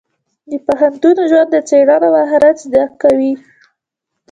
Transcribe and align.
د 0.49 0.51
پوهنتون 0.65 1.17
ژوند 1.29 1.49
د 1.51 1.55
څېړنې 1.69 2.09
مهارت 2.15 2.55
زده 2.65 2.83
کوي. 3.01 3.33